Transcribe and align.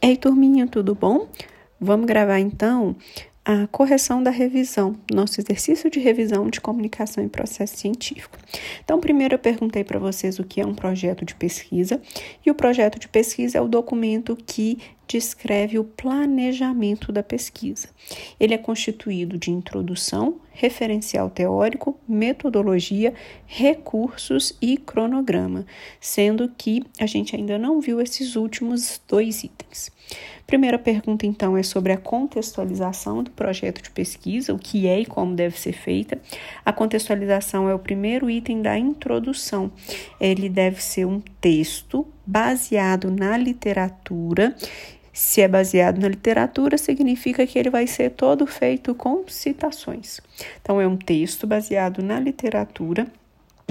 Ei, 0.00 0.14
turminha, 0.14 0.66
tudo 0.66 0.94
bom? 0.94 1.26
Vamos 1.80 2.06
gravar 2.06 2.38
então 2.38 2.94
a 3.42 3.66
correção 3.68 4.22
da 4.22 4.30
revisão, 4.30 4.94
nosso 5.10 5.40
exercício 5.40 5.88
de 5.88 5.98
revisão 6.00 6.50
de 6.50 6.60
comunicação 6.60 7.24
e 7.24 7.28
processo 7.28 7.78
científico. 7.78 8.36
Então, 8.84 9.00
primeiro 9.00 9.34
eu 9.34 9.38
perguntei 9.38 9.84
para 9.84 9.98
vocês 9.98 10.38
o 10.38 10.44
que 10.44 10.60
é 10.60 10.66
um 10.66 10.74
projeto 10.74 11.24
de 11.24 11.34
pesquisa, 11.34 12.00
e 12.44 12.50
o 12.50 12.54
projeto 12.54 12.98
de 12.98 13.08
pesquisa 13.08 13.56
é 13.56 13.60
o 13.60 13.68
documento 13.68 14.36
que 14.46 14.78
descreve 15.06 15.78
o 15.78 15.84
planejamento 15.84 17.12
da 17.12 17.22
pesquisa. 17.22 17.88
Ele 18.38 18.54
é 18.54 18.58
constituído 18.58 19.38
de 19.38 19.50
introdução, 19.50 20.40
referencial 20.50 21.28
teórico, 21.28 21.98
metodologia, 22.08 23.12
recursos 23.46 24.56
e 24.60 24.76
cronograma, 24.76 25.66
sendo 26.00 26.48
que 26.48 26.82
a 26.98 27.06
gente 27.06 27.36
ainda 27.36 27.58
não 27.58 27.80
viu 27.80 28.00
esses 28.00 28.36
últimos 28.36 29.00
dois 29.06 29.44
itens. 29.44 29.90
Primeira 30.46 30.78
pergunta, 30.78 31.26
então, 31.26 31.56
é 31.56 31.62
sobre 31.62 31.92
a 31.92 31.96
contextualização 31.96 33.22
do 33.22 33.32
projeto 33.32 33.82
de 33.82 33.90
pesquisa, 33.90 34.54
o 34.54 34.58
que 34.58 34.86
é 34.86 35.00
e 35.00 35.04
como 35.04 35.34
deve 35.34 35.58
ser 35.58 35.72
feita. 35.72 36.20
A 36.64 36.72
contextualização 36.72 37.68
é 37.68 37.74
o 37.74 37.78
primeiro 37.78 38.30
item 38.30 38.62
da 38.62 38.78
introdução. 38.78 39.72
Ele 40.20 40.48
deve 40.48 40.80
ser 40.80 41.04
um 41.04 41.20
texto 41.40 42.06
baseado 42.24 43.10
na 43.10 43.36
literatura 43.36 44.56
se 45.16 45.40
é 45.40 45.48
baseado 45.48 45.98
na 45.98 46.08
literatura, 46.08 46.76
significa 46.76 47.46
que 47.46 47.58
ele 47.58 47.70
vai 47.70 47.86
ser 47.86 48.10
todo 48.10 48.46
feito 48.46 48.94
com 48.94 49.26
citações. 49.26 50.20
Então, 50.60 50.78
é 50.78 50.86
um 50.86 50.94
texto 50.94 51.46
baseado 51.46 52.02
na 52.02 52.20
literatura 52.20 53.06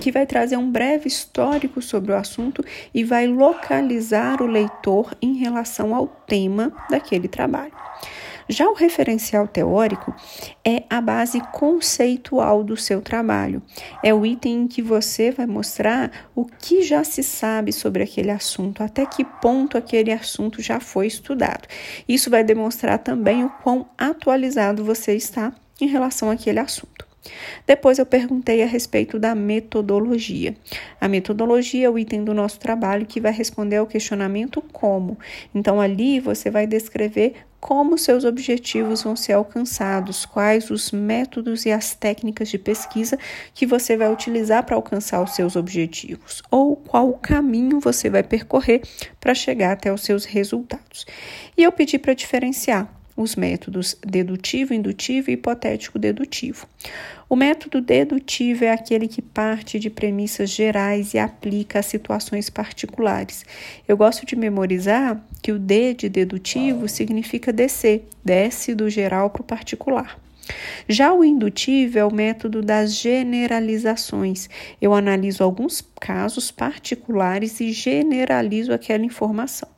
que 0.00 0.10
vai 0.10 0.26
trazer 0.26 0.56
um 0.56 0.68
breve 0.68 1.06
histórico 1.06 1.80
sobre 1.80 2.10
o 2.10 2.16
assunto 2.16 2.64
e 2.92 3.04
vai 3.04 3.28
localizar 3.28 4.42
o 4.42 4.46
leitor 4.46 5.16
em 5.22 5.34
relação 5.34 5.94
ao 5.94 6.08
tema 6.08 6.72
daquele 6.90 7.28
trabalho. 7.28 7.72
Já 8.48 8.68
o 8.68 8.74
referencial 8.74 9.46
teórico 9.46 10.14
é 10.64 10.84
a 10.88 11.00
base 11.00 11.40
conceitual 11.52 12.64
do 12.64 12.76
seu 12.76 13.02
trabalho. 13.02 13.62
É 14.02 14.14
o 14.14 14.24
item 14.24 14.62
em 14.62 14.68
que 14.68 14.80
você 14.80 15.30
vai 15.30 15.46
mostrar 15.46 16.10
o 16.34 16.44
que 16.44 16.82
já 16.82 17.04
se 17.04 17.22
sabe 17.22 17.72
sobre 17.72 18.02
aquele 18.02 18.30
assunto, 18.30 18.82
até 18.82 19.04
que 19.04 19.24
ponto 19.24 19.76
aquele 19.76 20.12
assunto 20.12 20.62
já 20.62 20.80
foi 20.80 21.06
estudado. 21.06 21.68
Isso 22.08 22.30
vai 22.30 22.42
demonstrar 22.42 22.98
também 22.98 23.44
o 23.44 23.50
quão 23.62 23.86
atualizado 23.98 24.84
você 24.84 25.14
está 25.14 25.52
em 25.80 25.86
relação 25.86 26.30
àquele 26.30 26.58
assunto. 26.58 27.07
Depois 27.66 27.98
eu 27.98 28.06
perguntei 28.06 28.62
a 28.62 28.66
respeito 28.66 29.18
da 29.18 29.34
metodologia. 29.34 30.56
A 31.00 31.08
metodologia 31.08 31.86
é 31.86 31.90
o 31.90 31.98
item 31.98 32.24
do 32.24 32.32
nosso 32.32 32.58
trabalho 32.58 33.06
que 33.06 33.20
vai 33.20 33.32
responder 33.32 33.76
ao 33.76 33.86
questionamento 33.86 34.62
como. 34.72 35.18
Então 35.54 35.80
ali 35.80 36.20
você 36.20 36.50
vai 36.50 36.66
descrever 36.66 37.34
como 37.60 37.98
seus 37.98 38.24
objetivos 38.24 39.02
vão 39.02 39.16
ser 39.16 39.32
alcançados, 39.32 40.24
quais 40.24 40.70
os 40.70 40.92
métodos 40.92 41.66
e 41.66 41.72
as 41.72 41.94
técnicas 41.94 42.48
de 42.48 42.58
pesquisa 42.58 43.18
que 43.52 43.66
você 43.66 43.96
vai 43.96 44.12
utilizar 44.12 44.64
para 44.64 44.76
alcançar 44.76 45.22
os 45.22 45.34
seus 45.34 45.56
objetivos, 45.56 46.40
ou 46.50 46.76
qual 46.76 47.12
caminho 47.14 47.80
você 47.80 48.08
vai 48.08 48.22
percorrer 48.22 48.82
para 49.18 49.34
chegar 49.34 49.72
até 49.72 49.92
os 49.92 50.02
seus 50.02 50.24
resultados. 50.24 51.04
E 51.56 51.64
eu 51.64 51.72
pedi 51.72 51.98
para 51.98 52.14
diferenciar 52.14 52.97
os 53.18 53.34
métodos 53.34 53.96
dedutivo, 54.00 54.72
indutivo 54.72 55.28
e 55.28 55.34
hipotético 55.34 55.98
dedutivo. 55.98 56.68
O 57.28 57.34
método 57.34 57.80
dedutivo 57.80 58.64
é 58.64 58.70
aquele 58.70 59.08
que 59.08 59.20
parte 59.20 59.78
de 59.80 59.90
premissas 59.90 60.48
gerais 60.48 61.12
e 61.12 61.18
aplica 61.18 61.80
a 61.80 61.82
situações 61.82 62.48
particulares. 62.48 63.44
Eu 63.86 63.96
gosto 63.96 64.24
de 64.24 64.36
memorizar 64.36 65.20
que 65.42 65.50
o 65.50 65.58
D 65.58 65.94
de 65.94 66.08
dedutivo 66.08 66.88
significa 66.88 67.52
descer, 67.52 68.08
desce 68.24 68.72
do 68.72 68.88
geral 68.88 69.30
para 69.30 69.42
o 69.42 69.44
particular. 69.44 70.16
Já 70.88 71.12
o 71.12 71.24
indutivo 71.24 71.98
é 71.98 72.04
o 72.04 72.12
método 72.12 72.62
das 72.62 72.94
generalizações. 72.94 74.48
Eu 74.80 74.94
analiso 74.94 75.44
alguns 75.44 75.86
casos 76.00 76.50
particulares 76.50 77.60
e 77.60 77.72
generalizo 77.72 78.72
aquela 78.72 79.04
informação. 79.04 79.68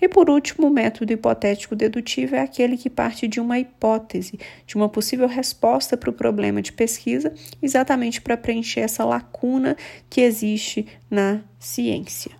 E 0.00 0.08
por 0.08 0.28
último, 0.30 0.66
o 0.66 0.70
método 0.70 1.12
hipotético 1.12 1.74
dedutivo 1.74 2.34
é 2.34 2.40
aquele 2.40 2.76
que 2.76 2.90
parte 2.90 3.26
de 3.28 3.40
uma 3.40 3.58
hipótese, 3.58 4.38
de 4.66 4.76
uma 4.76 4.88
possível 4.88 5.28
resposta 5.28 5.96
para 5.96 6.10
o 6.10 6.12
problema 6.12 6.62
de 6.62 6.72
pesquisa, 6.72 7.32
exatamente 7.62 8.20
para 8.20 8.36
preencher 8.36 8.80
essa 8.80 9.04
lacuna 9.04 9.76
que 10.08 10.20
existe 10.20 10.86
na 11.10 11.40
ciência. 11.58 12.32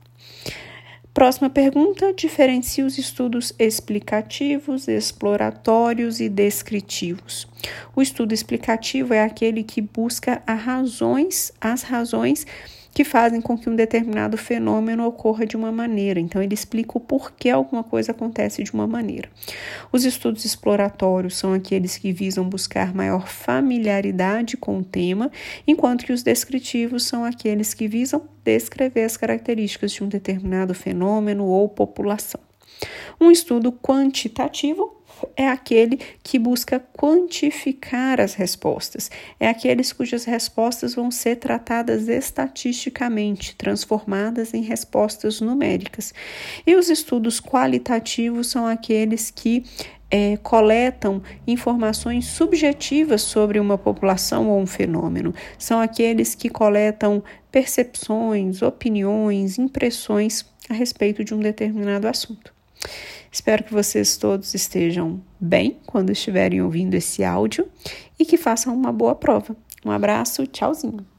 Próxima 1.16 1.49
pergunta: 1.49 2.12
diferencie 2.12 2.84
os 2.84 2.99
estudos 2.99 3.50
explicativos, 3.59 4.87
exploratórios 4.87 6.21
e 6.21 6.28
descritivos. 6.28 7.49
O 7.94 8.03
estudo 8.03 8.34
explicativo 8.34 9.15
é 9.15 9.22
aquele 9.22 9.65
que 9.65 9.81
busca 9.81 10.43
razões, 10.47 11.50
as 11.59 11.82
razões 11.82 12.47
que 12.97 13.05
fazem 13.05 13.43
com 13.43 13.59
que 13.59 13.69
um 13.69 13.77
determinado 13.77 14.39
fenômeno 14.39 15.05
ocorra 15.05 15.45
de 15.45 15.55
uma 15.55 15.71
maneira. 15.71 16.19
Então, 16.19 16.43
ele 16.43 16.55
explica 16.55 16.97
o 16.97 17.01
porquê 17.01 17.51
alguma 17.51 17.84
coisa 17.84 18.12
acontece 18.12 18.62
de 18.62 18.73
uma 18.73 18.87
maneira. 18.87 19.29
Os 19.93 20.07
estudos 20.07 20.47
exploratórios 20.47 21.37
são 21.37 21.53
aqueles 21.53 21.99
que 21.99 22.11
visam 22.11 22.49
buscar 22.49 22.95
maior 22.95 23.29
familiaridade 23.29 24.57
com 24.57 24.79
o 24.79 24.83
tema, 24.83 25.31
enquanto 25.67 26.07
que 26.07 26.12
os 26.12 26.23
descritivos 26.23 27.05
são 27.05 27.23
aqueles 27.23 27.75
que 27.75 27.87
visam 27.87 28.23
descrever 28.43 29.05
as 29.05 29.19
características 29.19 29.93
de 29.93 30.03
um 30.03 30.09
determinado 30.09 30.73
fenômeno 30.73 31.45
ou 31.45 31.69
população. 31.69 32.41
Um 33.21 33.31
estudo 33.31 33.73
quantitativo 33.73 34.97
é 35.37 35.49
aquele 35.49 35.99
que 36.23 36.39
busca 36.39 36.79
quantificar 36.79 38.21
as 38.21 38.35
respostas, 38.35 39.11
é 39.41 39.49
aqueles 39.49 39.93
cujas 39.93 40.25
respostas 40.25 40.95
vão 40.95 41.11
ser 41.11 41.37
tratadas 41.37 42.09
estatisticamente, 42.09 43.57
transformadas 43.57 44.53
em 44.53 44.63
respostas 44.63 45.41
numéricas. 45.41 46.13
E 46.67 46.75
os 46.75 46.91
estudos 46.91 47.41
qualitativos 47.41 48.49
são 48.49 48.67
aqueles 48.67 49.31
que 49.31 49.65
é, 50.11 50.37
coletam 50.37 51.23
informações 51.47 52.27
subjetivas 52.27 53.23
sobre 53.23 53.59
uma 53.59 53.77
população 53.77 54.49
ou 54.49 54.61
um 54.61 54.67
fenômeno. 54.67 55.35
São 55.59 55.81
aqueles 55.81 56.35
que 56.35 56.49
coletam 56.49 57.23
percepções, 57.51 58.63
opiniões, 58.63 59.59
impressões 59.59 60.45
a 60.69 60.75
respeito 60.75 61.25
de 61.25 61.35
um 61.35 61.41
determinado 61.41 62.07
assunto. 62.07 62.55
Espero 63.31 63.65
que 63.65 63.73
vocês 63.73 64.17
todos 64.17 64.55
estejam 64.55 65.23
bem 65.39 65.79
quando 65.87 66.11
estiverem 66.11 66.63
ouvindo 66.63 66.95
esse 66.95 67.23
áudio 67.23 67.69
e 68.19 68.25
que 68.25 68.37
façam 68.37 68.75
uma 68.75 68.93
boa 68.93 69.15
prova. 69.15 69.57
Um 69.85 69.91
abraço, 69.91 70.47
tchauzinho! 70.47 71.16